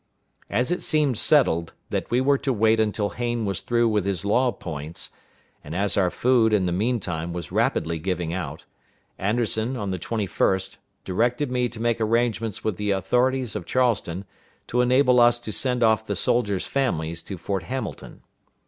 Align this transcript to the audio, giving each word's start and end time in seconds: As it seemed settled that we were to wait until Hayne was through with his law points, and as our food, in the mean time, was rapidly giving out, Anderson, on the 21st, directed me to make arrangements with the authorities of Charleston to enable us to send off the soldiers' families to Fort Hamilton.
As 0.49 0.71
it 0.71 0.81
seemed 0.81 1.15
settled 1.19 1.73
that 1.91 2.09
we 2.09 2.21
were 2.21 2.39
to 2.39 2.51
wait 2.51 2.79
until 2.79 3.09
Hayne 3.09 3.45
was 3.45 3.61
through 3.61 3.87
with 3.87 4.03
his 4.03 4.25
law 4.25 4.51
points, 4.51 5.11
and 5.63 5.75
as 5.75 5.95
our 5.95 6.09
food, 6.09 6.53
in 6.53 6.65
the 6.65 6.71
mean 6.71 6.99
time, 6.99 7.33
was 7.33 7.51
rapidly 7.51 7.99
giving 7.99 8.33
out, 8.33 8.65
Anderson, 9.19 9.77
on 9.77 9.91
the 9.91 9.99
21st, 9.99 10.77
directed 11.05 11.51
me 11.51 11.69
to 11.69 11.79
make 11.79 12.01
arrangements 12.01 12.63
with 12.63 12.77
the 12.77 12.89
authorities 12.89 13.55
of 13.55 13.67
Charleston 13.67 14.25
to 14.65 14.81
enable 14.81 15.19
us 15.19 15.39
to 15.41 15.51
send 15.51 15.83
off 15.83 16.07
the 16.07 16.15
soldiers' 16.15 16.65
families 16.65 17.21
to 17.21 17.37
Fort 17.37 17.61
Hamilton. 17.61 18.23